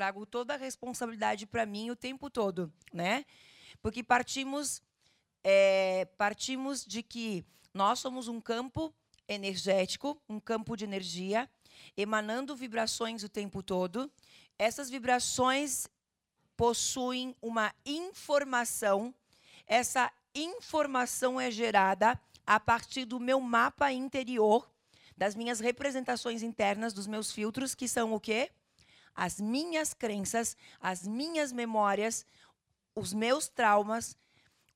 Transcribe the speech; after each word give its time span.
Trago 0.00 0.24
toda 0.24 0.54
a 0.54 0.56
responsabilidade 0.56 1.46
para 1.46 1.66
mim 1.66 1.90
o 1.90 1.94
tempo 1.94 2.30
todo, 2.30 2.72
né? 2.90 3.22
Porque 3.82 4.02
partimos 4.02 4.82
é, 5.44 6.06
partimos 6.16 6.86
de 6.86 7.02
que 7.02 7.44
nós 7.74 7.98
somos 7.98 8.26
um 8.26 8.40
campo 8.40 8.94
energético, 9.28 10.18
um 10.26 10.40
campo 10.40 10.74
de 10.74 10.84
energia, 10.84 11.50
emanando 11.94 12.56
vibrações 12.56 13.22
o 13.22 13.28
tempo 13.28 13.62
todo. 13.62 14.10
Essas 14.58 14.88
vibrações 14.88 15.86
possuem 16.56 17.36
uma 17.42 17.70
informação. 17.84 19.14
Essa 19.66 20.10
informação 20.34 21.38
é 21.38 21.50
gerada 21.50 22.18
a 22.46 22.58
partir 22.58 23.04
do 23.04 23.20
meu 23.20 23.38
mapa 23.38 23.92
interior, 23.92 24.66
das 25.14 25.34
minhas 25.34 25.60
representações 25.60 26.42
internas, 26.42 26.94
dos 26.94 27.06
meus 27.06 27.30
filtros, 27.30 27.74
que 27.74 27.86
são 27.86 28.14
o 28.14 28.18
quê? 28.18 28.50
As 29.14 29.40
minhas 29.40 29.92
crenças, 29.92 30.56
as 30.80 31.06
minhas 31.06 31.52
memórias, 31.52 32.26
os 32.94 33.12
meus 33.12 33.48
traumas, 33.48 34.16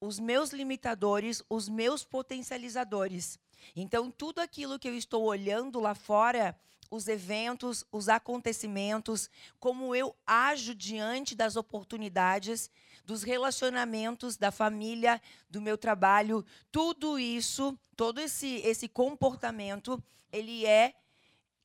os 0.01 0.19
meus 0.19 0.51
limitadores, 0.51 1.43
os 1.49 1.69
meus 1.69 2.05
potencializadores. 2.05 3.39
Então, 3.75 4.11
tudo 4.11 4.41
aquilo 4.41 4.79
que 4.79 4.89
eu 4.89 4.95
estou 4.95 5.23
olhando 5.25 5.81
lá 5.81 5.95
fora, 5.95 6.59
os 6.91 7.09
eventos, 7.09 7.85
os 7.91 8.09
acontecimentos, 8.09 9.31
como 9.59 9.95
eu 9.95 10.15
ajo 10.27 10.75
diante 10.75 11.35
das 11.35 11.57
oportunidades, 11.57 12.71
dos 13.05 13.23
relacionamentos, 13.23 14.37
da 14.37 14.51
família, 14.51 15.21
do 15.49 15.61
meu 15.61 15.77
trabalho, 15.77 16.45
tudo 16.71 17.19
isso, 17.19 17.79
todo 17.97 18.21
esse, 18.21 18.57
esse 18.65 18.89
comportamento, 18.89 20.03
ele 20.33 20.65
é 20.67 20.95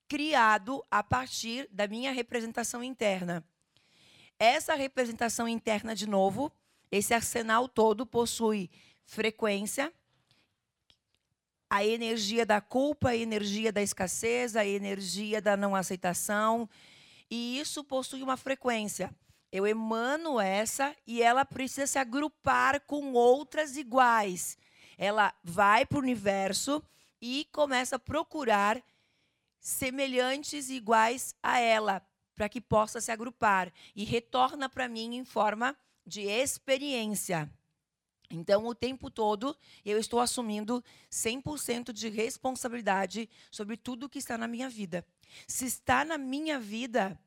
criado 0.10 0.84
a 0.90 1.04
partir 1.04 1.70
da 1.72 1.88
minha 1.88 2.12
representação 2.12 2.84
interna. 2.84 3.46
Essa 4.40 4.74
representação 4.74 5.48
interna, 5.48 5.96
de 5.96 6.10
novo, 6.10 6.52
esse 6.92 7.14
arsenal 7.14 7.70
todo 7.70 8.08
possui 8.08 8.72
frequência, 9.06 9.94
a 11.70 11.86
energia 11.86 12.44
da 12.44 12.60
culpa, 12.60 13.10
a 13.10 13.16
energia 13.16 13.72
da 13.72 13.84
escassez, 13.84 14.56
a 14.56 14.66
energia 14.66 15.40
da 15.40 15.56
não 15.56 15.76
aceitação, 15.76 16.68
e 17.30 17.60
isso 17.60 17.84
possui 17.84 18.24
uma 18.24 18.36
frequência. 18.36 19.14
Eu 19.52 19.68
emano 19.68 20.40
essa 20.40 20.96
e 21.06 21.22
ela 21.22 21.46
precisa 21.46 21.86
se 21.86 22.00
agrupar 22.00 22.82
com 22.82 23.14
outras 23.14 23.78
iguais. 23.78 24.58
Ela 24.98 25.34
vai 25.44 25.86
para 25.86 25.98
o 25.98 26.02
universo 26.02 26.84
e 27.22 27.48
começa 27.52 27.98
a 27.98 28.00
procurar 28.00 28.82
semelhantes 29.60 30.70
e 30.70 30.76
iguais 30.76 31.36
a 31.42 31.60
ela, 31.60 32.02
para 32.36 32.50
que 32.50 32.62
possa 32.62 33.02
se 33.02 33.12
agrupar 33.12 33.72
e 33.96 34.04
retorna 34.04 34.70
para 34.70 34.88
mim 34.88 35.16
em 35.16 35.26
forma 35.26 35.76
de 36.06 36.22
experiência. 36.22 37.52
Então, 38.32 38.66
o 38.68 38.76
tempo 38.76 39.10
todo, 39.10 39.58
eu 39.84 39.98
estou 39.98 40.20
assumindo 40.20 40.84
100% 41.12 41.92
de 41.92 42.10
responsabilidade 42.10 43.28
sobre 43.50 43.76
tudo 43.76 44.08
que 44.10 44.20
está 44.20 44.38
na 44.38 44.48
minha 44.48 44.70
vida. 44.70 45.04
Se 45.48 45.66
está 45.66 46.06
na 46.06 46.18
minha 46.18 46.60
vida, 46.60 47.20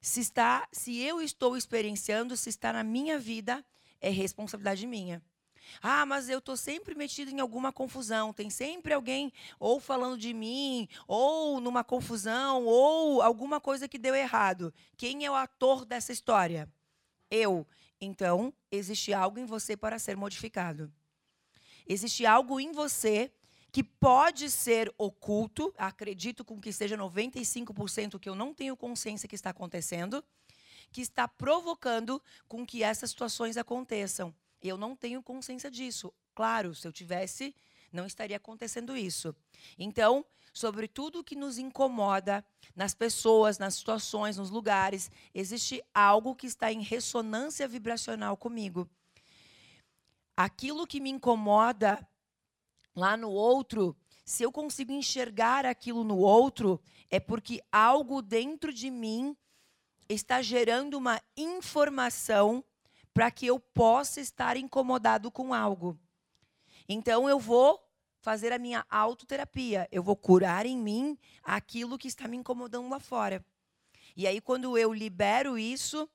se 0.00 0.20
está, 0.20 0.68
se 0.70 0.98
eu 1.00 1.22
estou 1.22 1.56
experienciando, 1.56 2.36
se 2.36 2.50
está 2.50 2.72
na 2.72 2.84
minha 2.84 3.18
vida, 3.18 3.64
é 3.98 4.10
responsabilidade 4.10 4.86
minha. 4.86 5.22
Ah, 5.82 6.06
mas 6.06 6.28
eu 6.28 6.38
estou 6.38 6.56
sempre 6.56 6.94
metido 6.94 7.30
em 7.30 7.40
alguma 7.40 7.72
confusão. 7.72 8.32
Tem 8.32 8.50
sempre 8.50 8.92
alguém 8.92 9.32
ou 9.58 9.80
falando 9.80 10.18
de 10.18 10.32
mim, 10.32 10.88
ou 11.06 11.60
numa 11.60 11.84
confusão, 11.84 12.64
ou 12.64 13.22
alguma 13.22 13.60
coisa 13.60 13.88
que 13.88 13.98
deu 13.98 14.14
errado. 14.14 14.72
Quem 14.96 15.24
é 15.24 15.30
o 15.30 15.34
ator 15.34 15.84
dessa 15.84 16.12
história? 16.12 16.68
eu, 17.34 17.66
então 18.00 18.52
existe 18.70 19.12
algo 19.12 19.38
em 19.38 19.44
você 19.44 19.76
para 19.76 19.98
ser 19.98 20.16
modificado. 20.16 20.92
Existe 21.86 22.24
algo 22.24 22.60
em 22.60 22.72
você 22.72 23.32
que 23.72 23.82
pode 23.82 24.50
ser 24.50 24.94
oculto, 24.96 25.74
acredito 25.76 26.44
com 26.44 26.60
que 26.60 26.72
seja 26.72 26.96
95% 26.96 28.20
que 28.20 28.28
eu 28.28 28.34
não 28.34 28.54
tenho 28.54 28.76
consciência 28.76 29.28
que 29.28 29.34
está 29.34 29.50
acontecendo, 29.50 30.24
que 30.92 31.00
está 31.00 31.26
provocando 31.26 32.22
com 32.46 32.64
que 32.64 32.84
essas 32.84 33.10
situações 33.10 33.56
aconteçam. 33.56 34.32
Eu 34.64 34.78
não 34.78 34.96
tenho 34.96 35.22
consciência 35.22 35.70
disso. 35.70 36.12
Claro, 36.34 36.74
se 36.74 36.88
eu 36.88 36.92
tivesse, 36.92 37.54
não 37.92 38.06
estaria 38.06 38.38
acontecendo 38.38 38.96
isso. 38.96 39.36
Então, 39.78 40.24
sobre 40.54 40.86
tudo 40.88 41.22
que 41.22 41.36
nos 41.36 41.58
incomoda 41.58 42.44
nas 42.74 42.94
pessoas, 42.94 43.58
nas 43.58 43.74
situações, 43.74 44.36
nos 44.38 44.50
lugares. 44.50 45.10
Existe 45.34 45.84
algo 45.92 46.34
que 46.34 46.46
está 46.46 46.72
em 46.72 46.80
ressonância 46.80 47.66
vibracional 47.68 48.36
comigo. 48.36 48.88
Aquilo 50.36 50.86
que 50.86 51.00
me 51.00 51.10
incomoda 51.10 52.06
lá 52.94 53.16
no 53.16 53.30
outro, 53.30 53.96
se 54.24 54.44
eu 54.44 54.50
consigo 54.50 54.92
enxergar 54.92 55.66
aquilo 55.66 56.04
no 56.04 56.18
outro, 56.18 56.80
é 57.10 57.20
porque 57.20 57.60
algo 57.70 58.22
dentro 58.22 58.72
de 58.72 58.90
mim 58.90 59.36
está 60.08 60.40
gerando 60.40 60.94
uma 60.94 61.20
informação 61.36 62.64
para 63.14 63.30
que 63.30 63.46
eu 63.46 63.60
possa 63.60 64.20
estar 64.20 64.56
incomodado 64.56 65.30
com 65.30 65.54
algo. 65.54 65.96
Então 66.88 67.28
eu 67.28 67.38
vou 67.38 67.80
fazer 68.18 68.52
a 68.52 68.58
minha 68.58 68.84
autoterapia. 68.90 69.88
Eu 69.92 70.02
vou 70.02 70.16
curar 70.16 70.66
em 70.66 70.76
mim 70.76 71.16
aquilo 71.42 71.96
que 71.96 72.08
está 72.08 72.26
me 72.26 72.36
incomodando 72.36 72.88
lá 72.88 72.98
fora. 72.98 73.44
E 74.16 74.26
aí, 74.26 74.40
quando 74.40 74.76
eu 74.76 74.92
libero 74.92 75.58
isso, 75.58 76.08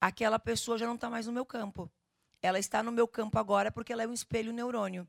aquela 0.00 0.38
pessoa 0.38 0.78
já 0.78 0.86
não 0.86 0.94
está 0.94 1.10
mais 1.10 1.26
no 1.26 1.32
meu 1.32 1.44
campo. 1.44 1.90
Ela 2.40 2.58
está 2.58 2.82
no 2.82 2.92
meu 2.92 3.08
campo 3.08 3.38
agora 3.38 3.70
porque 3.70 3.92
ela 3.92 4.02
é 4.02 4.06
um 4.06 4.12
espelho 4.12 4.52
neurônio. 4.52 5.06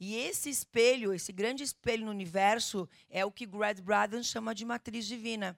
E 0.00 0.16
esse 0.16 0.48
espelho, 0.48 1.12
esse 1.12 1.32
grande 1.32 1.62
espelho 1.62 2.04
no 2.04 2.10
universo, 2.10 2.88
é 3.08 3.24
o 3.24 3.30
que 3.30 3.46
Greg 3.46 3.80
Braden 3.80 4.22
chama 4.22 4.54
de 4.54 4.64
matriz 4.64 5.06
divina. 5.06 5.56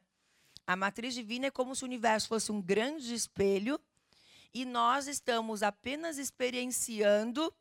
A 0.66 0.76
matriz 0.76 1.15
divina 1.15 1.47
é 1.47 1.50
como 1.50 1.75
se 1.75 1.82
o 1.82 1.87
universo 1.87 2.28
fosse 2.28 2.50
um 2.50 2.61
grande 2.61 3.15
espelho 3.15 3.81
e 4.54 4.65
nós 4.65 5.09
estamos 5.09 5.65
apenas 5.65 6.16
experienciando 6.16 7.53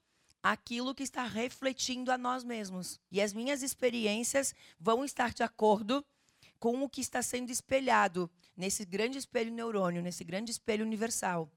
aquilo 0.43 0.93
que 0.93 1.01
está 1.01 1.23
refletindo 1.23 2.11
a 2.11 2.17
nós 2.17 2.43
mesmos. 2.43 2.99
E 3.11 3.19
as 3.19 3.33
minhas 3.33 3.63
experiências 3.63 4.53
vão 4.79 5.03
estar 5.03 5.33
de 5.33 5.41
acordo 5.41 6.05
com 6.59 6.83
o 6.83 6.89
que 6.89 7.01
está 7.01 7.21
sendo 7.23 7.49
espelhado 7.49 8.29
nesse 8.55 8.85
grande 8.85 9.17
espelho 9.17 9.51
neurônio, 9.51 10.03
nesse 10.03 10.23
grande 10.23 10.51
espelho 10.51 10.85
universal. 10.85 11.49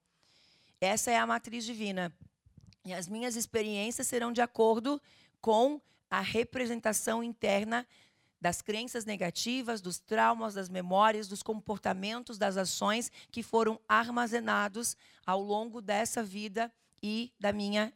Essa 0.80 1.10
é 1.10 1.18
a 1.18 1.26
matriz 1.26 1.64
divina. 1.64 2.12
E 2.84 2.94
as 2.94 3.06
minhas 3.06 3.36
experiências 3.36 4.06
serão 4.06 4.32
de 4.32 4.40
acordo 4.40 5.00
com 5.40 5.80
a 6.08 6.20
representação 6.20 7.22
interna 7.22 7.86
das 8.40 8.60
crenças 8.62 9.04
negativas, 9.04 9.80
dos 9.80 9.98
traumas, 9.98 10.54
das 10.54 10.68
memórias, 10.68 11.28
dos 11.28 11.42
comportamentos, 11.42 12.38
das 12.38 12.56
ações 12.56 13.10
que 13.30 13.42
foram 13.42 13.80
armazenados 13.88 14.96
ao 15.26 15.40
longo 15.42 15.80
dessa 15.80 16.22
vida 16.22 16.72
e 17.02 17.32
da 17.38 17.52
minha 17.52 17.92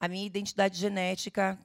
a 0.00 0.08
minha 0.08 0.26
identidade 0.26 0.76
genética, 0.76 1.56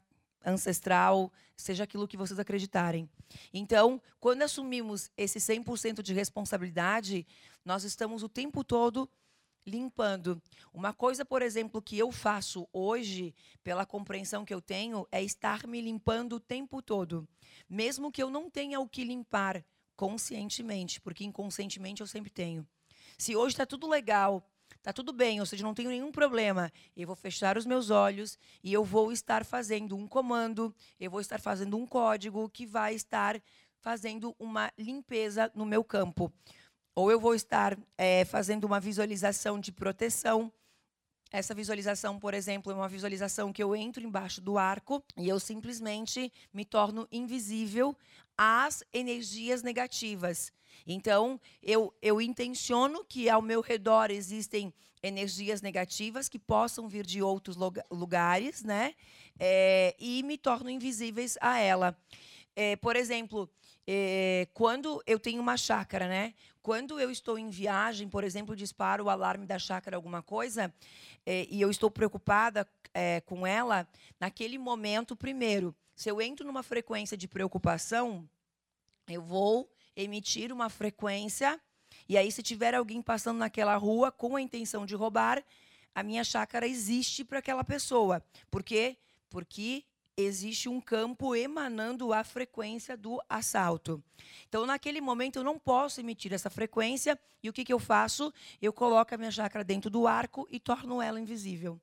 ancestral, 0.45 1.33
seja 1.55 1.85
aquilo 1.85 2.07
que 2.07 2.15
vocês 2.15 2.39
acreditarem. 2.39 3.09
Então, 3.51 3.99
quando 4.19 4.43
assumimos 4.43 5.09
esse 5.17 5.39
100% 5.39 6.03
de 6.03 6.13
responsabilidade, 6.13 7.25
nós 7.65 7.83
estamos 7.83 8.21
o 8.21 8.29
tempo 8.29 8.63
todo 8.63 9.09
limpando. 9.65 10.41
Uma 10.73 10.93
coisa, 10.93 11.25
por 11.25 11.41
exemplo, 11.41 11.81
que 11.81 11.97
eu 11.97 12.11
faço 12.11 12.67
hoje, 12.71 13.33
pela 13.63 13.85
compreensão 13.85 14.45
que 14.45 14.53
eu 14.53 14.61
tenho, 14.61 15.07
é 15.11 15.23
estar 15.23 15.65
me 15.67 15.81
limpando 15.81 16.33
o 16.33 16.39
tempo 16.39 16.81
todo. 16.81 17.27
Mesmo 17.69 18.11
que 18.11 18.21
eu 18.21 18.29
não 18.29 18.49
tenha 18.49 18.79
o 18.79 18.87
que 18.87 19.03
limpar 19.03 19.63
conscientemente, 19.95 21.01
porque 21.01 21.23
inconscientemente 21.23 22.01
eu 22.01 22.07
sempre 22.07 22.29
tenho. 22.29 22.67
Se 23.17 23.35
hoje 23.35 23.53
está 23.53 23.65
tudo 23.65 23.87
legal, 23.87 24.43
Tá 24.83 24.93
tudo 24.93 25.11
bem, 25.11 25.39
ou 25.39 25.45
seja, 25.45 25.63
não 25.63 25.73
tenho 25.73 25.89
nenhum 25.89 26.11
problema. 26.11 26.71
Eu 26.95 27.07
vou 27.07 27.15
fechar 27.15 27.57
os 27.57 27.65
meus 27.65 27.89
olhos 27.89 28.37
e 28.63 28.71
eu 28.71 28.83
vou 28.85 29.11
estar 29.11 29.43
fazendo 29.43 29.97
um 29.97 30.07
comando, 30.07 30.73
eu 30.99 31.11
vou 31.11 31.19
estar 31.19 31.41
fazendo 31.41 31.77
um 31.77 31.85
código 31.85 32.49
que 32.49 32.65
vai 32.65 32.95
estar 32.95 33.41
fazendo 33.81 34.35
uma 34.39 34.71
limpeza 34.77 35.51
no 35.53 35.65
meu 35.65 35.83
campo. 35.83 36.31
Ou 36.97 37.11
eu 37.11 37.19
vou 37.19 37.35
estar 37.35 37.77
é, 37.95 38.25
fazendo 38.25 38.63
uma 38.63 38.79
visualização 38.79 39.59
de 39.59 39.71
proteção. 39.71 40.51
Essa 41.31 41.53
visualização, 41.53 42.17
por 42.17 42.33
exemplo, 42.33 42.71
é 42.71 42.75
uma 42.75 42.89
visualização 42.89 43.53
que 43.53 43.61
eu 43.61 43.75
entro 43.75 44.03
embaixo 44.03 44.41
do 44.41 44.57
arco 44.57 45.03
e 45.15 45.29
eu 45.29 45.39
simplesmente 45.39 46.33
me 46.51 46.65
torno 46.65 47.07
invisível 47.11 47.95
às 48.35 48.83
energias 48.91 49.61
negativas. 49.61 50.51
Então, 50.87 51.39
eu, 51.61 51.93
eu 52.01 52.19
intenciono 52.19 53.05
que 53.05 53.29
ao 53.29 53.43
meu 53.43 53.61
redor 53.61 54.09
existem 54.09 54.73
energias 55.03 55.61
negativas 55.61 56.27
que 56.27 56.39
possam 56.39 56.89
vir 56.89 57.05
de 57.05 57.21
outros 57.21 57.55
lugares, 57.91 58.63
né? 58.63 58.95
É, 59.39 59.95
e 59.99 60.23
me 60.23 60.35
torno 60.35 60.67
invisíveis 60.67 61.37
a 61.41 61.59
ela. 61.59 61.95
É, 62.55 62.75
por 62.75 62.95
exemplo, 62.95 63.47
é, 63.85 64.47
quando 64.53 65.01
eu 65.07 65.17
tenho 65.17 65.41
uma 65.41 65.55
chácara, 65.55 66.07
né? 66.07 66.33
Quando 66.67 66.99
eu 66.99 67.09
estou 67.09 67.39
em 67.39 67.49
viagem, 67.49 68.09
por 68.09 68.25
exemplo, 68.25 68.53
disparo 68.53 69.05
o 69.05 69.09
alarme 69.09 69.45
da 69.45 69.57
chácara, 69.57 69.95
alguma 69.95 70.21
coisa, 70.21 70.73
é, 71.25 71.47
e 71.49 71.61
eu 71.61 71.71
estou 71.71 71.89
preocupada 71.89 72.67
é, 72.93 73.21
com 73.21 73.47
ela, 73.47 73.87
naquele 74.19 74.57
momento, 74.57 75.15
primeiro, 75.15 75.73
se 75.95 76.11
eu 76.11 76.21
entro 76.21 76.45
numa 76.45 76.61
frequência 76.61 77.15
de 77.15 77.25
preocupação, 77.25 78.29
eu 79.07 79.21
vou 79.21 79.71
emitir 79.95 80.51
uma 80.51 80.69
frequência, 80.69 81.57
e 82.09 82.17
aí, 82.17 82.29
se 82.29 82.43
tiver 82.43 82.75
alguém 82.75 83.01
passando 83.01 83.37
naquela 83.37 83.77
rua 83.77 84.11
com 84.11 84.35
a 84.35 84.41
intenção 84.41 84.85
de 84.85 84.93
roubar, 84.93 85.41
a 85.95 86.03
minha 86.03 86.25
chácara 86.25 86.67
existe 86.67 87.23
para 87.23 87.39
aquela 87.39 87.63
pessoa. 87.63 88.21
Por 88.51 88.61
quê? 88.61 88.97
Porque 89.29 89.85
existe 90.17 90.67
um 90.67 90.81
campo 90.81 91.35
emanando 91.35 92.11
a 92.11 92.23
frequência 92.23 92.97
do 92.97 93.21
assalto. 93.29 94.03
Então, 94.49 94.65
naquele 94.65 94.99
momento, 94.99 95.37
eu 95.37 95.43
não 95.43 95.59
posso 95.59 95.99
emitir 95.99 96.33
essa 96.33 96.49
frequência. 96.49 97.17
E 97.43 97.47
o 97.47 97.53
que, 97.53 97.63
que 97.63 97.71
eu 97.71 97.77
faço? 97.77 98.33
Eu 98.59 98.73
coloco 98.73 99.13
a 99.13 99.17
minha 99.17 99.29
chácara 99.29 99.63
dentro 99.63 99.91
do 99.91 100.07
arco 100.07 100.47
e 100.49 100.59
torno 100.59 100.99
ela 100.99 101.19
invisível. 101.19 101.79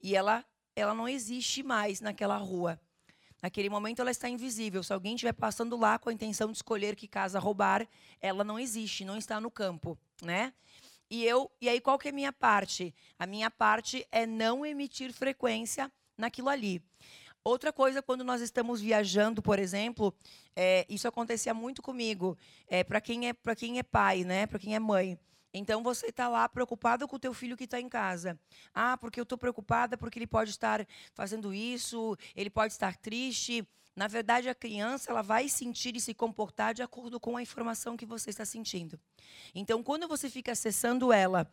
E 0.00 0.14
ela, 0.14 0.44
ela 0.76 0.94
não 0.94 1.08
existe 1.08 1.64
mais 1.64 2.00
naquela 2.00 2.36
rua. 2.36 2.80
Naquele 3.42 3.68
momento, 3.68 4.00
ela 4.00 4.10
está 4.12 4.28
invisível. 4.28 4.84
Se 4.84 4.92
alguém 4.92 5.14
estiver 5.14 5.32
passando 5.32 5.76
lá 5.76 5.98
com 5.98 6.08
a 6.08 6.12
intenção 6.12 6.52
de 6.52 6.58
escolher 6.58 6.94
que 6.94 7.08
casa 7.08 7.40
roubar, 7.40 7.88
ela 8.20 8.44
não 8.44 8.58
existe, 8.58 9.04
não 9.04 9.18
está 9.18 9.40
no 9.40 9.50
campo, 9.50 9.98
né? 10.22 10.54
E 11.10 11.24
eu, 11.24 11.50
e 11.60 11.68
aí 11.68 11.80
qual 11.80 11.98
que 11.98 12.08
é 12.08 12.10
a 12.10 12.14
minha 12.14 12.32
parte? 12.32 12.94
A 13.18 13.26
minha 13.26 13.50
parte 13.50 14.06
é 14.10 14.26
não 14.26 14.64
emitir 14.64 15.12
frequência 15.12 15.92
naquilo 16.16 16.48
ali. 16.48 16.82
Outra 17.44 17.72
coisa, 17.72 18.02
quando 18.02 18.24
nós 18.24 18.40
estamos 18.40 18.80
viajando, 18.80 19.40
por 19.40 19.58
exemplo, 19.58 20.12
é, 20.56 20.84
isso 20.88 21.06
acontecia 21.06 21.54
muito 21.54 21.80
comigo. 21.80 22.36
É, 22.66 22.82
para 22.82 23.00
quem 23.00 23.28
é 23.28 23.32
para 23.32 23.54
quem 23.54 23.78
é 23.78 23.84
pai, 23.84 24.24
né? 24.24 24.46
Para 24.46 24.58
quem 24.58 24.74
é 24.74 24.80
mãe. 24.80 25.16
Então 25.54 25.82
você 25.82 26.06
está 26.06 26.28
lá 26.28 26.48
preocupado 26.48 27.06
com 27.06 27.16
o 27.16 27.18
teu 27.18 27.32
filho 27.32 27.56
que 27.56 27.64
está 27.64 27.80
em 27.80 27.88
casa. 27.88 28.38
Ah, 28.74 28.96
porque 28.96 29.20
eu 29.20 29.22
estou 29.22 29.38
preocupada 29.38 29.96
porque 29.96 30.18
ele 30.18 30.26
pode 30.26 30.50
estar 30.50 30.86
fazendo 31.14 31.54
isso, 31.54 32.16
ele 32.34 32.50
pode 32.50 32.72
estar 32.72 32.96
triste. 32.96 33.66
Na 33.94 34.08
verdade, 34.08 34.48
a 34.48 34.54
criança 34.54 35.10
ela 35.10 35.22
vai 35.22 35.48
sentir 35.48 35.96
e 35.96 36.00
se 36.00 36.12
comportar 36.12 36.74
de 36.74 36.82
acordo 36.82 37.18
com 37.18 37.36
a 37.36 37.42
informação 37.42 37.96
que 37.96 38.04
você 38.04 38.28
está 38.28 38.44
sentindo. 38.44 39.00
Então, 39.54 39.82
quando 39.82 40.06
você 40.06 40.28
fica 40.28 40.52
acessando 40.52 41.12
ela 41.12 41.50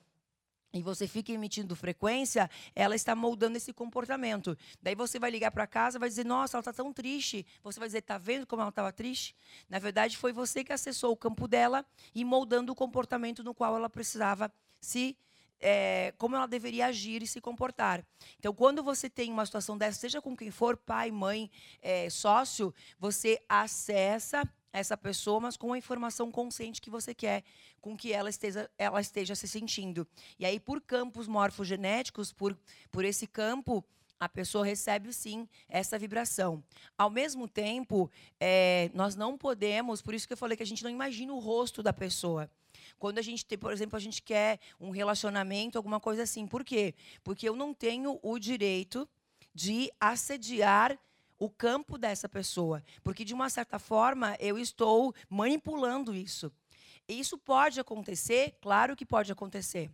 e 0.74 0.81
você 0.81 1.08
fica 1.08 1.31
emitindo 1.31 1.75
frequência, 1.75 2.50
ela 2.75 2.96
está 2.96 3.16
moldando 3.16 3.58
esse 3.58 3.72
comportamento. 3.72 4.58
Daí 4.81 4.96
você 4.96 5.20
vai 5.20 5.30
ligar 5.30 5.52
para 5.52 5.68
casa, 5.68 6.00
vai 6.00 6.10
dizer: 6.10 6.25
"Nossa, 6.25 6.58
ela 6.58 6.62
está 6.62 6.74
tão 6.74 6.92
triste". 6.92 7.46
Você 7.64 7.80
vai 7.80 7.88
dizer: 7.88 8.02
"Tá 8.02 8.18
vendo 8.18 8.48
como 8.48 8.62
ela 8.62 8.70
estava 8.70 8.92
triste?". 8.92 9.36
Na 9.70 9.78
verdade, 9.78 10.18
foi 10.18 10.34
você 10.34 10.64
que 10.64 10.74
acessou 10.74 11.12
o 11.12 11.18
campo 11.18 11.48
dela 11.48 11.86
e 12.16 12.25
moldando 12.25 12.72
o 12.72 12.75
comportamento 12.75 13.44
no 13.44 13.54
qual 13.54 13.75
ela 13.75 13.90
precisava 13.90 14.52
se 14.81 15.16
é, 15.60 16.14
como 16.18 16.36
ela 16.36 16.48
deveria 16.48 16.88
agir 16.88 17.22
e 17.22 17.28
se 17.28 17.40
comportar. 17.40 18.06
Então, 18.38 18.54
quando 18.54 18.84
você 18.84 19.10
tem 19.10 19.32
uma 19.32 19.46
situação 19.46 19.78
dessa, 19.78 20.00
seja 20.00 20.22
com 20.22 20.36
quem 20.36 20.52
for, 20.52 20.78
pai, 20.78 21.12
mãe, 21.12 21.50
é, 21.82 22.10
sócio, 22.10 22.74
você 23.00 23.42
acessa 23.48 24.44
essa 24.74 24.98
pessoa, 24.98 25.40
mas 25.40 25.56
com 25.56 25.72
a 25.72 25.78
informação 25.78 26.32
consciente 26.32 26.82
que 26.82 26.90
você 26.90 27.14
quer, 27.14 27.44
com 27.80 27.96
que 27.96 28.12
ela 28.12 28.30
esteja, 28.30 28.70
ela 28.78 29.00
esteja 29.00 29.36
se 29.36 29.48
sentindo. 29.48 30.08
E 30.40 30.46
aí, 30.46 30.60
por 30.60 30.82
campos 30.82 31.28
morfogenéticos, 31.28 32.34
por, 32.34 32.58
por 32.92 33.06
esse 33.06 33.28
campo, 33.28 33.86
a 34.20 34.28
pessoa 34.28 34.66
recebe 34.66 35.14
sim 35.14 35.48
essa 35.68 36.00
vibração. 36.00 36.64
Ao 36.98 37.10
mesmo 37.10 37.48
tempo, 37.48 38.10
é, 38.40 38.90
nós 38.94 39.16
não 39.16 39.38
podemos, 39.38 40.02
por 40.02 40.14
isso 40.14 40.26
que 40.26 40.34
eu 40.34 40.38
falei 40.38 40.58
que 40.58 40.64
a 40.64 40.66
gente 40.66 40.84
não 40.84 40.90
imagina 40.90 41.34
o 41.34 41.40
rosto 41.40 41.84
da 41.84 41.94
pessoa. 41.94 42.50
Quando 42.97 43.19
a 43.19 43.21
gente 43.21 43.45
tem, 43.45 43.57
por 43.57 43.71
exemplo, 43.71 43.95
a 43.95 44.00
gente 44.00 44.21
quer 44.21 44.59
um 44.80 44.89
relacionamento, 44.89 45.77
alguma 45.77 46.00
coisa 46.00 46.24
assim. 46.24 46.47
Por 46.47 46.63
quê? 46.63 46.94
Porque 47.24 47.47
eu 47.47 47.56
não 47.56 47.74
tenho 47.74 48.19
o 48.21 48.39
direito 48.39 49.07
de 49.53 49.91
assediar 50.00 50.97
o 51.38 51.50
campo 51.50 51.97
dessa 51.97 52.30
pessoa, 52.30 52.83
porque 53.03 53.25
de 53.25 53.33
uma 53.33 53.50
certa 53.50 53.77
forma 53.77 54.35
eu 54.39 54.57
estou 54.57 55.13
manipulando 55.30 56.15
isso. 56.15 56.51
Isso 57.07 57.38
pode 57.38 57.80
acontecer, 57.80 58.56
claro 58.62 58.95
que 58.95 59.06
pode 59.06 59.31
acontecer. 59.31 59.91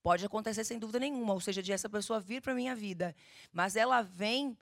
Pode 0.00 0.24
acontecer 0.24 0.64
sem 0.64 0.78
dúvida 0.78 1.00
nenhuma, 1.00 1.34
ou 1.34 1.40
seja, 1.40 1.62
de 1.62 1.72
essa 1.72 1.88
pessoa 1.88 2.20
vir 2.20 2.40
para 2.40 2.54
minha 2.54 2.74
vida, 2.74 3.14
mas 3.52 3.74
ela 3.74 4.00
vem 4.00 4.56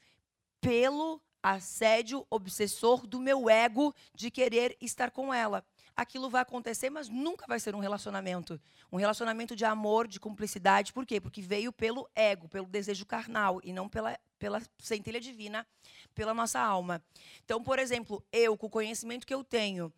pelo 0.61 1.21
assédio 1.43 2.27
obsessor 2.31 3.07
do 3.07 3.21
meu 3.21 3.49
ego 3.49 3.95
de 4.15 4.31
querer 4.31 4.77
estar 4.81 5.11
com 5.11 5.33
ela. 5.33 5.65
Aquilo 5.97 6.29
vai 6.29 6.43
acontecer, 6.43 6.91
mas 6.91 7.09
nunca 7.09 7.47
vai 7.47 7.59
ser 7.59 7.75
um 7.75 7.79
relacionamento. 7.79 8.61
Um 8.93 8.99
relacionamento 8.99 9.57
de 9.57 9.65
amor, 9.65 10.07
de 10.07 10.21
cumplicidade. 10.21 10.93
Por 10.93 11.07
quê? 11.07 11.21
Porque 11.21 11.41
veio 11.41 11.73
pelo 11.73 12.09
ego, 12.15 12.49
pelo 12.49 12.67
desejo 12.67 13.07
carnal 13.07 13.61
e 13.65 13.73
não 13.73 13.89
pela, 13.89 14.19
pela 14.39 14.61
centelha 14.79 15.21
divina, 15.21 15.67
pela 16.15 16.35
nossa 16.35 16.61
alma. 16.61 17.03
Então, 17.45 17.63
por 17.63 17.79
exemplo, 17.79 18.23
eu, 18.31 18.57
com 18.59 18.67
o 18.67 18.71
conhecimento 18.71 19.27
que 19.27 19.33
eu 19.33 19.43
tenho, 19.43 19.91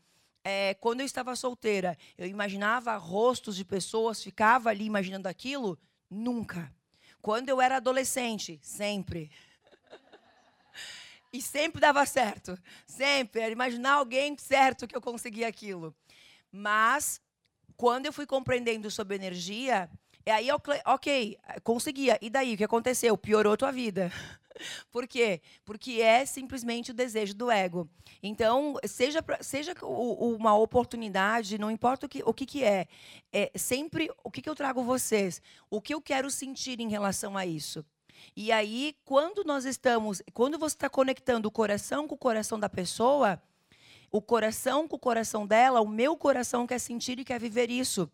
é, 0.45 0.75
quando 0.75 1.01
eu 1.01 1.07
estava 1.07 1.35
solteira, 1.35 1.99
eu 2.17 2.27
imaginava 2.27 2.97
rostos 2.97 3.57
de 3.57 3.65
pessoas, 3.65 4.23
ficava 4.23 4.71
ali 4.71 4.85
imaginando 4.85 5.29
aquilo? 5.29 5.77
Nunca. 6.09 6.73
Quando 7.21 7.49
eu 7.49 7.61
era 7.61 7.77
adolescente, 7.77 8.59
sempre. 8.63 9.31
E 11.33 11.43
sempre 11.43 11.81
dava 11.81 12.05
certo. 12.07 12.59
Sempre. 12.87 13.43
Era 13.43 13.53
imaginar 13.53 13.95
alguém 13.95 14.37
certo 14.39 14.87
que 14.87 14.97
eu 14.97 15.01
conseguia 15.01 15.49
aquilo. 15.49 15.95
Mas, 16.51 17.21
quando 17.77 18.07
eu 18.07 18.13
fui 18.13 18.27
compreendendo 18.27 18.91
sobre 18.91 19.17
energia, 19.17 19.91
é 20.25 20.33
aí, 20.33 20.49
ok, 20.85 21.39
conseguia. 21.63 22.19
E 22.21 22.31
daí, 22.31 22.55
o 22.55 22.57
que 22.57 22.65
aconteceu? 22.65 23.17
Piorou 23.17 23.57
tua 23.57 23.71
vida. 23.71 24.11
Por 24.91 25.07
quê? 25.07 25.41
Porque 25.65 26.01
é 26.03 26.27
simplesmente 26.27 26.91
o 26.91 26.95
desejo 26.95 27.35
do 27.35 27.51
ego. 27.51 27.89
Então, 28.23 28.75
seja, 28.85 29.25
seja 29.41 29.75
uma 29.83 30.57
oportunidade, 30.57 31.59
não 31.59 31.71
importa 31.71 32.07
o 32.07 32.09
que, 32.09 32.23
o 32.25 32.35
que, 32.35 32.45
que 32.45 32.65
é, 32.65 32.87
é 33.33 33.51
sempre 33.57 34.11
o 34.25 34.31
que, 34.31 34.43
que 34.43 34.51
eu 34.51 34.55
trago 34.55 34.83
vocês, 34.83 35.41
o 35.71 35.81
que 35.81 35.95
eu 35.95 36.01
quero 36.01 36.31
sentir 36.31 36.81
em 36.81 36.89
relação 36.89 37.37
a 37.37 37.47
isso. 37.47 37.85
E 38.37 38.53
aí, 38.53 38.97
quando 39.05 39.45
nós 39.45 39.65
estamos, 39.65 40.23
quando 40.33 40.59
você 40.59 40.75
está 40.75 40.89
conectando 40.89 41.49
o 41.49 41.51
coração 41.51 42.07
com 42.07 42.15
o 42.15 42.19
coração 42.19 42.59
da 42.59 42.69
pessoa, 42.69 43.43
o 44.11 44.23
coração 44.23 44.87
com 44.87 44.97
o 44.97 44.99
coração 44.99 45.47
dela, 45.47 45.81
o 45.81 45.89
meu 45.89 46.17
coração 46.17 46.67
quer 46.67 46.79
sentir 46.79 47.19
e 47.19 47.25
quer 47.25 47.41
viver 47.41 47.71
isso. 47.71 48.11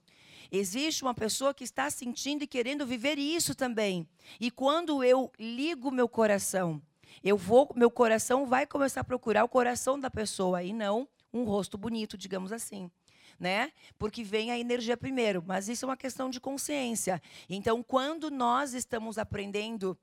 Existe 0.50 1.02
uma 1.02 1.14
pessoa 1.14 1.54
que 1.54 1.64
está 1.64 1.90
sentindo 1.90 2.44
e 2.44 2.46
querendo 2.46 2.86
viver 2.86 3.18
isso 3.18 3.54
também. 3.54 4.06
E 4.40 4.50
quando 4.50 5.02
eu 5.02 5.30
ligo 5.38 5.90
meu 5.90 6.08
coração, 6.08 6.80
eu 7.22 7.36
vou, 7.36 7.70
meu 7.74 7.90
coração 7.90 8.46
vai 8.46 8.66
começar 8.66 9.00
a 9.00 9.04
procurar 9.04 9.44
o 9.44 9.48
coração 9.48 9.98
da 9.98 10.10
pessoa 10.10 10.62
e 10.62 10.72
não 10.72 11.08
um 11.32 11.44
rosto 11.44 11.76
bonito, 11.76 12.16
digamos 12.16 12.52
assim 12.52 12.90
né? 13.38 13.72
Porque 13.98 14.22
vem 14.22 14.50
a 14.50 14.58
energia 14.58 14.96
primeiro, 14.96 15.42
mas 15.46 15.68
isso 15.68 15.84
é 15.84 15.88
uma 15.88 15.96
questão 15.96 16.30
de 16.30 16.40
consciência. 16.40 17.20
Então, 17.48 17.82
quando 17.82 18.30
nós 18.30 18.74
estamos 18.74 19.18
aprendendo 19.18 19.98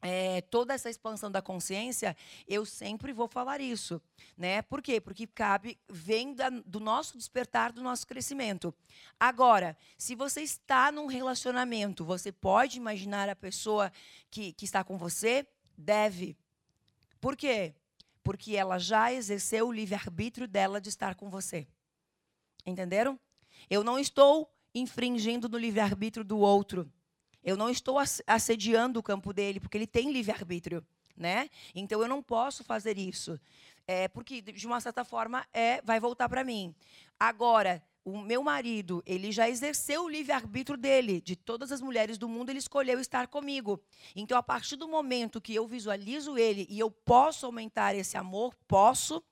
é, 0.00 0.40
toda 0.42 0.74
essa 0.74 0.88
expansão 0.88 1.30
da 1.30 1.42
consciência, 1.42 2.16
eu 2.46 2.64
sempre 2.64 3.12
vou 3.12 3.26
falar 3.26 3.60
isso, 3.60 4.00
né? 4.36 4.62
Por 4.62 4.80
quê? 4.80 5.00
Porque 5.00 5.26
cabe, 5.26 5.78
vem 5.88 6.34
da, 6.34 6.50
do 6.50 6.78
nosso 6.78 7.16
despertar, 7.16 7.72
do 7.72 7.82
nosso 7.82 8.06
crescimento. 8.06 8.72
Agora, 9.18 9.76
se 9.96 10.14
você 10.14 10.42
está 10.42 10.92
num 10.92 11.06
relacionamento, 11.06 12.04
você 12.04 12.30
pode 12.30 12.76
imaginar 12.76 13.28
a 13.28 13.36
pessoa 13.36 13.92
que, 14.30 14.52
que 14.52 14.64
está 14.64 14.84
com 14.84 14.96
você? 14.96 15.46
Deve. 15.76 16.36
Por 17.20 17.36
quê? 17.36 17.74
Porque 18.22 18.54
ela 18.56 18.78
já 18.78 19.12
exerceu 19.12 19.68
o 19.68 19.72
livre-arbítrio 19.72 20.46
dela 20.46 20.80
de 20.80 20.88
estar 20.88 21.14
com 21.14 21.28
você. 21.28 21.66
Entenderam? 22.64 23.18
Eu 23.68 23.82
não 23.82 23.98
estou 23.98 24.50
infringindo 24.74 25.48
no 25.48 25.58
livre-arbítrio 25.58 26.24
do 26.24 26.38
outro. 26.38 26.90
Eu 27.42 27.56
não 27.56 27.70
estou 27.70 27.98
assediando 28.26 29.00
o 29.00 29.02
campo 29.02 29.32
dele, 29.32 29.60
porque 29.60 29.76
ele 29.76 29.86
tem 29.86 30.12
livre-arbítrio. 30.12 30.84
Né? 31.16 31.50
Então 31.74 32.00
eu 32.00 32.08
não 32.08 32.22
posso 32.22 32.62
fazer 32.62 32.96
isso. 32.96 33.40
É, 33.86 34.06
porque, 34.06 34.42
de 34.42 34.66
uma 34.66 34.80
certa 34.80 35.04
forma, 35.04 35.46
é, 35.52 35.80
vai 35.82 35.98
voltar 35.98 36.28
para 36.28 36.44
mim. 36.44 36.74
Agora, 37.18 37.82
o 38.04 38.18
meu 38.18 38.42
marido, 38.42 39.02
ele 39.04 39.32
já 39.32 39.48
exerceu 39.48 40.04
o 40.04 40.08
livre-arbítrio 40.08 40.76
dele. 40.78 41.20
De 41.20 41.34
todas 41.36 41.72
as 41.72 41.80
mulheres 41.80 42.18
do 42.18 42.28
mundo, 42.28 42.50
ele 42.50 42.58
escolheu 42.58 43.00
estar 43.00 43.26
comigo. 43.28 43.82
Então, 44.14 44.36
a 44.36 44.42
partir 44.42 44.76
do 44.76 44.88
momento 44.88 45.40
que 45.40 45.54
eu 45.54 45.66
visualizo 45.66 46.38
ele 46.38 46.66
e 46.70 46.78
eu 46.78 46.90
posso 46.90 47.46
aumentar 47.46 47.94
esse 47.94 48.16
amor, 48.16 48.54
posso, 48.66 49.22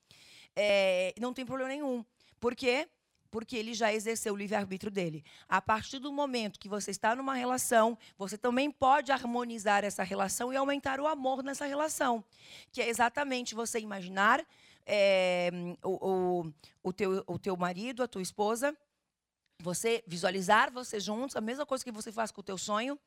é, 0.54 1.14
não 1.20 1.32
tem 1.32 1.44
problema 1.44 1.68
nenhum. 1.70 2.04
Por 2.40 2.54
quê? 2.54 2.88
Porque 3.30 3.56
ele 3.56 3.74
já 3.74 3.92
exerceu 3.92 4.34
o 4.34 4.36
livre-arbítrio 4.36 4.90
dele. 4.90 5.24
A 5.48 5.60
partir 5.60 5.98
do 5.98 6.12
momento 6.12 6.58
que 6.58 6.68
você 6.68 6.90
está 6.90 7.14
numa 7.14 7.34
relação, 7.34 7.98
você 8.16 8.38
também 8.38 8.70
pode 8.70 9.12
harmonizar 9.12 9.84
essa 9.84 10.02
relação 10.02 10.52
e 10.52 10.56
aumentar 10.56 11.00
o 11.00 11.06
amor 11.06 11.42
nessa 11.42 11.66
relação. 11.66 12.24
Que 12.72 12.82
é 12.82 12.88
exatamente 12.88 13.54
você 13.54 13.78
imaginar 13.78 14.46
é, 14.86 15.50
o, 15.82 16.44
o, 16.44 16.52
o, 16.82 16.92
teu, 16.92 17.24
o 17.26 17.38
teu 17.38 17.56
marido, 17.56 18.02
a 18.02 18.08
tua 18.08 18.22
esposa, 18.22 18.76
você 19.58 20.04
visualizar 20.06 20.72
você 20.72 21.00
juntos, 21.00 21.36
a 21.36 21.40
mesma 21.40 21.66
coisa 21.66 21.84
que 21.84 21.90
você 21.90 22.12
faz 22.12 22.30
com 22.30 22.40
o 22.40 22.44
teu 22.44 22.58
sonho, 22.58 22.98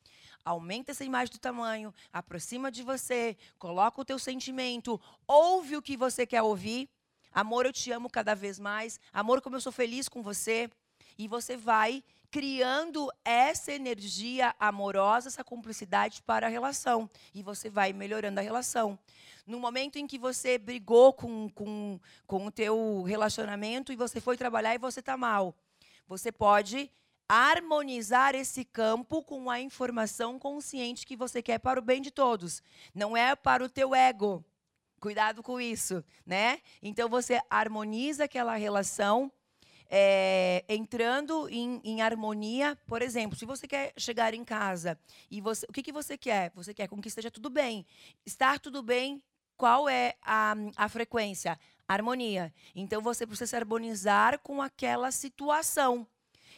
aumenta 0.44 0.92
essa 0.92 1.06
imagem 1.06 1.32
do 1.32 1.40
tamanho, 1.40 1.94
aproxima 2.12 2.72
de 2.72 2.84
você, 2.84 3.38
coloca 3.58 4.02
o 4.02 4.06
teu 4.06 4.18
sentimento, 4.18 5.00
ouve 5.28 5.78
o 5.78 5.82
que 5.82 5.96
você 5.96 6.26
quer 6.26 6.42
ouvir. 6.42 6.90
Amor, 7.32 7.66
eu 7.66 7.74
te 7.74 7.92
amo 7.92 8.10
cada 8.10 8.36
vez 8.36 8.60
mais. 8.60 9.00
Amor, 9.14 9.42
como 9.42 9.56
eu 9.56 9.62
sou 9.62 9.72
feliz 9.72 10.08
com 10.10 10.22
você. 10.22 10.70
E 11.18 11.28
você 11.28 11.58
vai 11.58 12.04
criando 12.32 13.12
essa 13.26 13.72
energia 13.72 14.56
amorosa, 14.60 15.30
essa 15.30 15.44
cumplicidade 15.44 16.22
para 16.22 16.48
a 16.48 16.50
relação. 16.50 17.10
E 17.34 17.42
você 17.42 17.70
vai 17.70 17.94
melhorando 17.94 18.40
a 18.40 18.44
relação. 18.44 18.98
No 19.46 19.60
momento 19.60 19.98
em 19.98 20.06
que 20.06 20.18
você 20.18 20.58
brigou 20.58 21.12
com, 21.12 21.50
com, 21.50 22.00
com 22.28 22.46
o 22.46 22.52
teu 22.52 23.02
relacionamento 23.04 23.92
e 23.92 23.96
você 23.96 24.22
foi 24.22 24.38
trabalhar 24.38 24.76
e 24.76 24.78
você 24.78 25.00
está 25.00 25.18
mal, 25.18 25.56
você 26.08 26.32
pode 26.32 26.92
harmonizar 27.28 28.34
esse 28.34 28.66
campo 28.66 29.22
com 29.24 29.50
a 29.50 29.60
informação 29.60 30.40
consciente 30.40 31.06
que 31.06 31.16
você 31.16 31.44
quer 31.44 31.60
para 31.60 31.80
o 31.80 31.84
bem 31.84 32.02
de 32.02 32.10
todos. 32.10 32.64
Não 32.94 33.16
é 33.16 33.36
para 33.36 33.64
o 33.64 33.70
teu 33.70 33.94
ego. 33.94 34.44
Cuidado 35.00 35.42
com 35.42 35.62
isso, 35.62 36.04
né? 36.26 36.60
Então 36.82 37.08
você 37.08 37.40
harmoniza 37.50 38.26
aquela 38.26 38.56
relação 38.56 39.32
é, 39.90 40.64
entrando 40.68 41.50
em, 41.50 41.82
em, 41.84 42.02
harmonia. 42.02 42.78
Por 42.86 43.02
exemplo, 43.02 43.38
se 43.38 43.46
você 43.46 43.68
quer 43.68 43.94
chegar 43.98 44.34
em 44.34 44.44
casa 44.44 45.00
e 45.32 45.42
você, 45.42 45.66
o 45.68 45.74
que, 45.74 45.82
que 45.82 45.92
você 45.92 46.18
quer? 46.18 46.52
Você 46.54 46.74
quer 46.74 46.88
com 46.88 47.02
que 47.02 47.08
esteja 47.08 47.32
tudo 47.32 47.50
bem. 47.50 47.86
Estar 48.26 48.60
tudo 48.60 48.84
bem 48.84 49.24
qual 49.58 49.90
é 49.90 50.16
a, 50.22 50.54
a 50.76 50.88
frequência? 50.88 51.60
Harmonia. 51.88 52.54
Então 52.76 53.02
você 53.02 53.26
precisa 53.26 53.48
se 53.48 53.56
harmonizar 53.56 54.40
com 54.40 54.62
aquela 54.62 55.12
situação. 55.12 56.08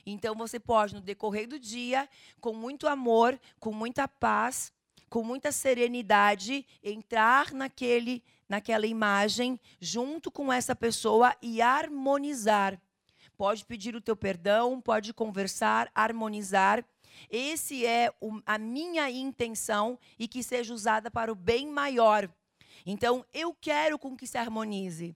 Então 0.06 0.36
você 0.36 0.60
pode, 0.60 0.94
no 0.94 1.02
decorrer 1.02 1.48
do 1.48 1.60
dia, 1.60 2.10
com 2.40 2.54
muito 2.54 2.88
amor, 2.88 3.40
com 3.60 3.72
muita 3.72 4.08
paz, 4.08 4.74
com 5.12 5.24
muita 5.24 5.52
serenidade, 5.52 6.66
entrar 6.84 7.54
naquele, 7.54 8.24
naquela 8.50 8.88
imagem 8.88 9.60
junto 9.80 10.32
com 10.32 10.52
essa 10.52 10.76
pessoa 10.76 11.36
e 11.40 11.62
harmonizar. 11.62 12.82
Pode 13.38 13.64
pedir 13.64 13.96
o 13.96 14.02
teu 14.02 14.16
perdão, 14.16 14.82
pode 14.82 15.14
conversar, 15.14 15.92
harmonizar. 15.94 16.84
Esse 17.30 17.86
é 17.86 18.12
o, 18.20 18.42
a 18.44 18.58
minha 18.58 19.08
intenção 19.12 20.00
e 20.18 20.28
que 20.28 20.42
seja 20.42 20.74
usada 20.74 21.12
para 21.12 21.32
o 21.32 21.36
bem 21.36 21.68
maior 21.68 22.28
então, 22.86 23.26
eu 23.34 23.54
quero 23.54 23.98
com 24.00 24.16
que 24.16 24.28
se 24.28 24.38
harmonize. 24.38 25.16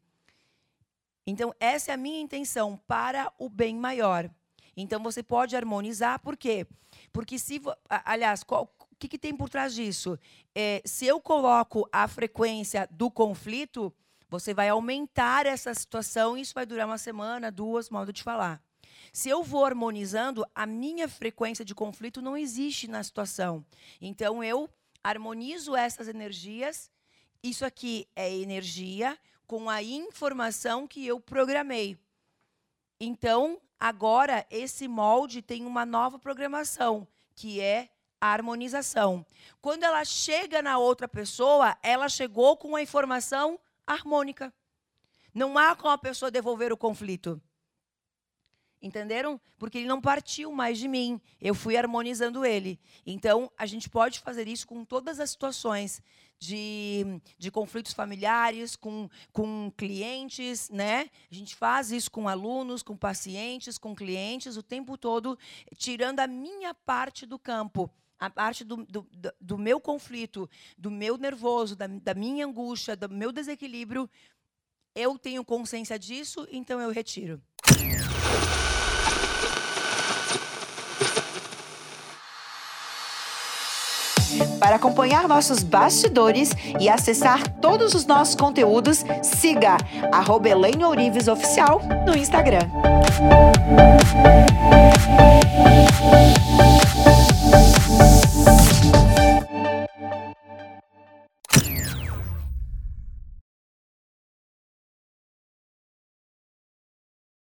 Então, 1.25 1.54
essa 1.60 1.92
é 1.92 1.94
a 1.94 1.98
minha 1.98 2.20
intenção 2.20 2.80
para 2.88 3.32
o 3.40 3.50
bem 3.50 3.75
maior. 3.75 4.30
Então, 4.78 5.02
você 5.02 5.24
pode 5.24 5.56
harmonizar, 5.56 6.20
por 6.20 6.38
quê? 6.38 6.68
Porque 7.12 7.40
se. 7.40 7.62
Aliás, 7.90 8.44
qual, 8.44 8.72
o 8.96 8.98
que, 8.98 9.08
que, 9.08 9.18
tem 9.18 9.36
por 9.36 9.50
trás 9.50 9.74
disso? 9.74 10.18
É, 10.54 10.82
se 10.86 11.06
eu 11.06 11.20
coloco 11.20 11.88
a 11.92 12.08
frequência 12.08 12.88
do 12.90 13.12
conflito, 13.12 13.94
você 14.30 14.54
vai 14.54 14.70
aumentar 14.70 15.46
essa 15.46 15.74
situação 15.74 16.38
e 16.38 16.42
isso 16.42 16.54
vai 16.54 16.66
durar 16.66 16.88
uma 16.88 16.98
semana, 16.98 17.52
duas, 17.52 17.90
modo 17.90 18.12
de 18.14 18.24
falar. 18.24 18.62
Se 19.12 19.30
eu 19.30 19.44
vou 19.44 19.66
harmonizando, 19.66 20.46
a 20.56 20.66
minha 20.66 21.08
frequência 21.08 21.64
de 21.64 21.75
conflito 21.75 22.22
não 22.22 22.38
existe 22.38 22.88
na 22.88 23.04
situação. 23.04 23.66
Então, 24.02 24.44
eu 24.44 24.70
harmonizo 25.04 25.75
essas 25.75 26.08
energias 26.08 26.90
isso 27.46 27.64
aqui 27.64 28.08
é 28.16 28.36
energia 28.36 29.16
com 29.46 29.70
a 29.70 29.84
informação 29.84 30.88
que 30.88 31.06
eu 31.06 31.20
programei. 31.20 31.96
Então, 33.00 33.62
agora 33.80 34.48
esse 34.50 34.88
molde 34.88 35.44
tem 35.44 35.64
uma 35.64 35.86
nova 35.86 36.18
programação, 36.18 37.08
que 37.36 37.62
é 37.62 37.90
a 38.19 38.27
harmonização. 38.27 39.25
Quando 39.62 39.84
ela 39.84 40.03
chega 40.05 40.62
na 40.62 40.77
outra 40.77 41.07
pessoa, 41.07 41.77
ela 41.81 42.10
chegou 42.10 42.57
com 42.57 42.75
a 42.75 42.81
informação 42.81 43.60
harmônica. 43.86 44.53
Não 45.34 45.57
há 45.57 45.75
como 45.75 45.93
a 45.93 45.98
pessoa 45.98 46.31
devolver 46.31 46.72
o 46.72 46.77
conflito. 46.77 47.41
Entenderam? 48.81 49.41
Porque 49.57 49.79
ele 49.79 49.88
não 49.88 50.00
partiu 50.00 50.51
mais 50.51 50.77
de 50.77 50.88
mim. 50.88 51.19
Eu 51.41 51.55
fui 51.55 51.75
harmonizando 51.75 52.45
ele. 52.45 52.79
Então, 53.05 53.51
a 53.57 53.65
gente 53.65 53.89
pode 53.89 54.19
fazer 54.19 54.48
isso 54.48 54.67
com 54.67 54.86
todas 54.86 55.19
as 55.19 55.31
situações 55.31 56.01
de, 56.38 57.19
de 57.38 57.50
conflitos 57.50 57.93
familiares, 57.93 58.75
com, 58.75 59.10
com 59.34 59.72
clientes, 59.75 60.69
né? 60.69 61.10
A 61.31 61.34
gente 61.34 61.55
faz 61.55 61.91
isso 61.91 62.12
com 62.12 62.27
alunos, 62.27 62.84
com 62.84 62.95
pacientes, 62.95 63.77
com 63.77 63.95
clientes, 63.95 64.55
o 64.55 64.63
tempo 64.63 64.98
todo, 64.98 65.38
tirando 65.77 66.19
a 66.19 66.27
minha 66.27 66.74
parte 66.74 67.25
do 67.25 67.39
campo 67.39 67.89
a 68.19 68.29
parte 68.29 68.63
do, 68.63 68.86
do, 68.86 69.07
do, 69.39 69.57
meu 69.57 69.79
conflito, 69.79 70.50
do 70.77 70.89
meu 70.89 71.17
nervoso, 71.17 71.75
da, 71.75 71.88
da 71.88 72.13
minha 72.13 72.45
angústia, 72.45 72.95
do 72.95 73.10
meu 73.10 73.31
desequilíbrio, 73.31 74.10
eu 74.95 75.17
tenho 75.17 75.43
consciência 75.43 76.00
disso, 76.00 76.48
então 76.51 76.79
eu 76.79 76.89
retiro. 76.89 77.41
Para 84.60 84.77
acompanhar 84.77 85.27
nossos 85.27 85.63
bastidores 85.63 86.51
e 86.79 86.89
acessar 86.89 87.60
todos 87.60 87.93
os 87.93 88.05
nossos 88.05 88.36
conteúdos, 88.36 89.03
siga 89.22 89.77
arroba 90.12 90.50
Ourives 90.55 91.27
Oficial 91.27 91.81
no 92.05 92.17
Instagram. 92.17 92.69